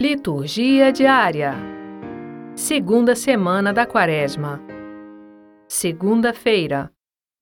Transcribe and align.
Liturgia 0.00 0.90
diária. 0.90 1.54
Segunda 2.54 3.14
semana 3.14 3.70
da 3.70 3.84
Quaresma. 3.84 4.58
Segunda-feira, 5.68 6.90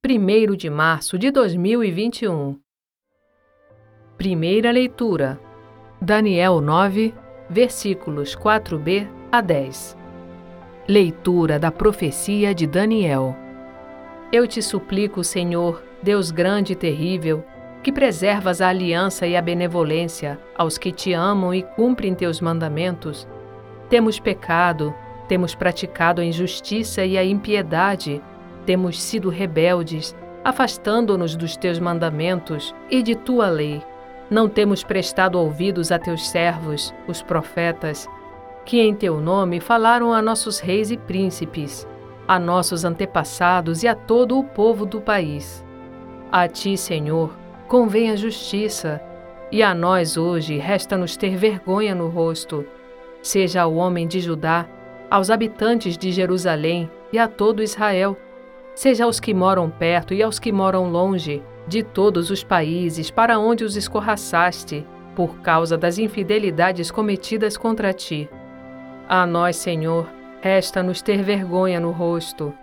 1 0.05 0.57
de 0.57 0.69
março 0.69 1.17
de 1.17 1.31
2021. 1.31 2.59
Primeira 4.17 4.73
leitura. 4.73 5.39
Daniel 6.01 6.61
9, 6.61 7.15
versículos 7.49 8.35
4b 8.35 9.09
a 9.31 9.41
10. 9.41 9.97
Leitura 10.89 11.61
da 11.61 11.71
profecia 11.71 12.53
de 12.53 12.67
Daniel. 12.67 13.37
Eu 14.33 14.49
te 14.49 14.61
suplico, 14.61 15.23
Senhor, 15.23 15.81
Deus 16.03 16.33
grande 16.33 16.73
e 16.73 16.77
terrível, 16.77 17.45
que 17.83 17.93
preservas 17.93 18.61
a 18.61 18.69
aliança 18.69 19.27
e 19.27 19.37
a 19.37 19.43
benevolência 19.43 20.39
aos 20.57 20.77
que 20.77 20.93
te 20.93 21.13
amam 21.13 21.55
e 21.55 21.63
cumprem 21.63 22.15
teus 22.15 22.41
mandamentos, 22.41 23.27
temos 23.89 24.21
pecado, 24.21 24.95
temos 25.29 25.55
praticado 25.55 26.21
a 26.21 26.25
injustiça 26.25 27.05
e 27.05 27.17
a 27.17 27.25
impiedade, 27.25 28.23
temos 28.67 29.01
sido 29.01 29.31
rebeldes, 29.31 30.15
afastando-nos 30.45 31.35
dos 31.35 31.57
teus 31.57 31.79
mandamentos 31.79 32.75
e 32.91 33.03
de 33.03 33.15
tua 33.15 33.49
lei. 33.49 33.83
Não 34.31 34.49
temos 34.49 34.85
prestado 34.85 35.39
ouvidos 35.39 35.91
a 35.91 35.99
teus 35.99 36.29
servos, 36.29 36.95
os 37.07 37.23
profetas, 37.23 38.07
que 38.65 38.79
em 38.79 38.95
teu 38.95 39.21
nome 39.21 39.59
falaram 39.59 40.13
a 40.13 40.21
nossos 40.21 40.61
reis 40.61 40.91
e 40.91 40.99
príncipes, 40.99 41.89
a 42.27 42.39
nossos 42.39 42.85
antepassados 42.85 43.83
e 43.83 43.89
a 43.89 43.95
todo 43.95 44.39
o 44.39 44.45
povo 44.45 44.85
do 44.85 45.01
país. 45.01 45.65
A 46.31 46.47
ti, 46.47 46.77
Senhor, 46.77 47.35
convém 47.69 48.11
a 48.11 48.17
justiça, 48.17 49.01
e 49.53 49.63
a 49.63 49.75
nós 49.75 50.17
hoje 50.17 50.57
resta-nos 50.57 51.17
ter 51.17 51.37
vergonha 51.37 51.95
no 51.95 52.09
rosto, 52.09 52.65
seja 53.23 53.63
ao 53.63 53.75
homem 53.75 54.09
de 54.09 54.21
Judá, 54.21 54.67
aos 55.11 55.31
habitantes 55.31 55.97
de 55.97 56.11
Jerusalém 56.11 56.91
e 57.13 57.19
a 57.19 57.29
todo 57.29 57.63
Israel, 57.63 58.17
seja 58.75 59.05
aos 59.05 59.21
que 59.21 59.35
moram 59.35 59.71
perto 59.71 60.15
e 60.15 60.23
aos 60.23 60.39
que 60.39 60.51
moram 60.51 60.91
longe, 60.91 61.43
de 61.67 61.83
todos 61.83 62.31
os 62.31 62.43
países 62.43 63.11
para 63.11 63.39
onde 63.39 63.63
os 63.63 63.77
escorraçaste, 63.77 64.87
por 65.15 65.41
causa 65.41 65.77
das 65.77 65.99
infidelidades 65.99 66.91
cometidas 66.91 67.57
contra 67.57 67.93
ti. 67.93 68.29
A 69.07 69.27
nós, 69.27 69.57
Senhor, 69.57 70.09
resta-nos 70.41 71.03
ter 71.03 71.23
vergonha 71.23 71.81
no 71.81 71.91
rosto. 71.91 72.55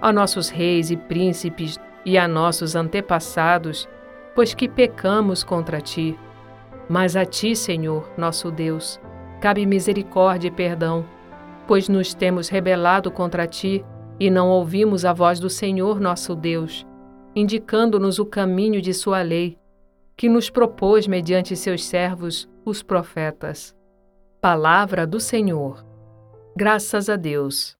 A 0.00 0.12
nossos 0.12 0.48
reis 0.48 0.90
e 0.90 0.96
príncipes 0.96 1.78
e 2.04 2.16
a 2.16 2.26
nossos 2.26 2.76
antepassados, 2.76 3.88
pois 4.36 4.52
que 4.52 4.68
pecamos 4.68 5.42
contra 5.42 5.80
ti. 5.80 6.16
Mas 6.88 7.16
a 7.16 7.24
ti, 7.24 7.56
Senhor, 7.56 8.08
nosso 8.18 8.50
Deus, 8.50 9.00
cabe 9.40 9.64
misericórdia 9.64 10.48
e 10.48 10.50
perdão, 10.52 11.06
pois 11.66 11.88
nos 11.88 12.12
temos 12.12 12.48
rebelado 12.48 13.10
contra 13.10 13.46
ti 13.46 13.82
e 14.20 14.30
não 14.30 14.50
ouvimos 14.50 15.06
a 15.06 15.12
voz 15.12 15.40
do 15.40 15.48
Senhor, 15.48 15.98
nosso 15.98 16.36
Deus, 16.36 16.86
indicando-nos 17.34 18.18
o 18.18 18.26
caminho 18.26 18.80
de 18.80 18.92
sua 18.92 19.22
lei, 19.22 19.58
que 20.14 20.28
nos 20.28 20.50
propôs 20.50 21.06
mediante 21.06 21.56
seus 21.56 21.84
servos, 21.84 22.48
os 22.64 22.82
profetas. 22.82 23.74
Palavra 24.40 25.06
do 25.06 25.18
Senhor. 25.18 25.84
Graças 26.54 27.08
a 27.08 27.16
Deus. 27.16 27.76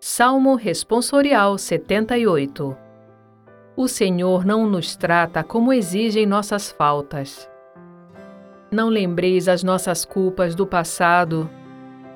Salmo 0.00 0.54
Responsorial 0.54 1.58
78 1.58 2.87
o 3.78 3.86
Senhor 3.86 4.44
não 4.44 4.68
nos 4.68 4.96
trata 4.96 5.44
como 5.44 5.72
exigem 5.72 6.26
nossas 6.26 6.68
faltas. 6.68 7.48
Não 8.72 8.88
lembreis 8.88 9.46
as 9.46 9.62
nossas 9.62 10.04
culpas 10.04 10.52
do 10.52 10.66
passado, 10.66 11.48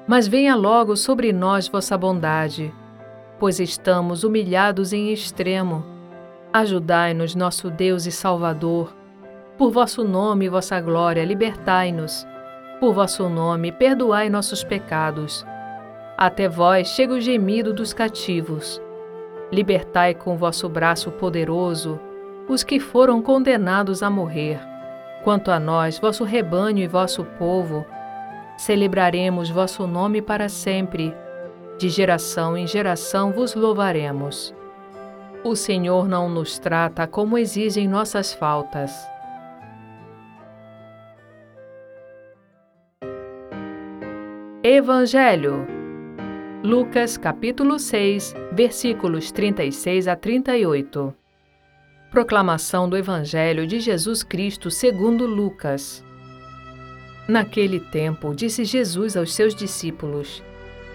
mas 0.05 0.27
venha 0.27 0.56
logo 0.56 0.96
sobre 0.96 1.33
nós 1.33 1.68
vossa 1.68 1.96
bondade, 1.96 2.74
pois 3.39 3.61
estamos 3.61 4.24
humilhados 4.24 4.92
em 4.92 5.12
extremo. 5.12 5.86
Ajudai-nos, 6.52 7.36
nosso 7.36 7.70
Deus 7.70 8.06
e 8.06 8.11
Salvador. 8.11 8.92
Por 9.56 9.70
vosso 9.70 10.02
nome 10.02 10.46
e 10.46 10.48
vossa 10.48 10.80
glória, 10.80 11.24
libertai-nos. 11.24 12.27
Por 12.80 12.92
vosso 12.92 13.29
nome, 13.29 13.70
perdoai 13.70 14.29
nossos 14.29 14.64
pecados. 14.64 15.46
Até 16.18 16.48
vós 16.48 16.89
chega 16.89 17.14
o 17.14 17.20
gemido 17.20 17.73
dos 17.73 17.92
cativos 17.92 18.83
Libertai 19.52 20.14
com 20.14 20.35
vosso 20.35 20.67
braço 20.67 21.11
poderoso 21.11 22.01
os 22.48 22.64
que 22.64 22.80
foram 22.80 23.20
condenados 23.20 24.02
a 24.02 24.08
morrer. 24.08 24.58
Quanto 25.23 25.51
a 25.51 25.61
nós, 25.61 25.98
vosso 25.98 26.24
rebanho 26.24 26.79
e 26.79 26.89
vosso 26.89 27.23
povo, 27.39 27.85
celebraremos 28.57 29.51
vosso 29.51 29.86
nome 29.86 30.23
para 30.23 30.48
sempre. 30.48 31.14
De 31.79 31.91
geração 31.91 32.57
em 32.57 32.67
geração 32.67 33.30
vos 33.30 33.55
louvaremos. 33.55 34.55
O 35.45 35.55
Senhor 35.55 36.08
não 36.08 36.30
nos 36.30 36.58
trata 36.58 37.07
como 37.07 37.36
exigem 37.36 37.86
nossas 37.86 38.33
faltas. 38.33 38.91
Evangelho 44.62 45.81
Lucas 46.64 47.17
capítulo 47.17 47.77
6, 47.77 48.36
versículos 48.52 49.33
36 49.33 50.06
a 50.06 50.14
38. 50.14 51.12
Proclamação 52.08 52.89
do 52.89 52.96
Evangelho 52.96 53.67
de 53.67 53.80
Jesus 53.80 54.23
Cristo 54.23 54.70
segundo 54.70 55.27
Lucas. 55.27 56.05
Naquele 57.27 57.80
tempo, 57.80 58.33
disse 58.33 58.64
Jesus 58.64 59.17
aos 59.17 59.34
seus 59.34 59.56
discípulos: 59.56 60.40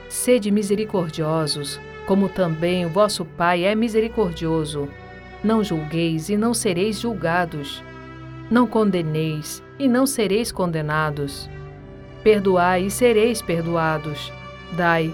Sede 0.08 0.52
misericordiosos, 0.52 1.82
como 2.06 2.30
também 2.30 2.86
o 2.86 2.90
vosso 2.90 3.26
Pai 3.26 3.66
é 3.66 3.76
misericordioso. 3.76 4.88
Não 5.44 5.62
julgueis 5.62 6.30
e 6.30 6.38
não 6.38 6.54
sereis 6.54 6.98
julgados. 6.98 7.84
Não 8.50 8.66
condeneis 8.66 9.62
e 9.78 9.90
não 9.90 10.08
sereis 10.08 10.50
condenados. 10.50 11.50
Perdoai 12.24 12.86
e 12.86 12.90
sereis 12.90 13.42
perdoados. 13.42 14.32
Dai 14.72 15.14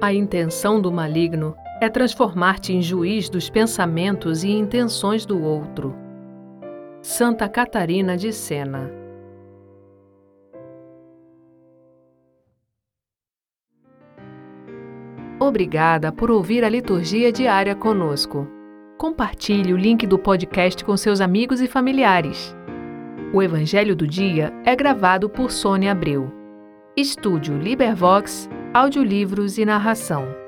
A 0.00 0.12
intenção 0.12 0.80
do 0.80 0.92
maligno 0.92 1.56
é 1.80 1.88
transformar-te 1.88 2.72
em 2.72 2.80
juiz 2.80 3.28
dos 3.28 3.50
pensamentos 3.50 4.44
e 4.44 4.50
intenções 4.50 5.26
do 5.26 5.42
outro. 5.42 5.92
Santa 7.02 7.48
Catarina 7.48 8.16
de 8.16 8.32
Sena 8.32 8.92
Obrigada 15.40 16.12
por 16.12 16.30
ouvir 16.30 16.62
a 16.62 16.68
liturgia 16.68 17.32
diária 17.32 17.74
conosco. 17.74 18.46
Compartilhe 18.96 19.72
o 19.72 19.76
link 19.76 20.06
do 20.06 20.18
podcast 20.18 20.84
com 20.84 20.96
seus 20.96 21.20
amigos 21.20 21.60
e 21.60 21.66
familiares. 21.66 22.54
O 23.32 23.42
Evangelho 23.42 23.96
do 23.96 24.06
Dia 24.06 24.52
é 24.64 24.76
gravado 24.76 25.28
por 25.28 25.50
Sônia 25.50 25.90
Abreu. 25.90 26.30
Estúdio 26.96 27.58
Libervox 27.58 28.48
audiolivros 28.74 29.56
e 29.58 29.64
narração. 29.64 30.47